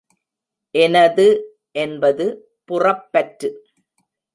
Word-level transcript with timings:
எனது 0.75 1.27
என்பது 1.75 2.25
புறப்பற்று. 2.69 3.51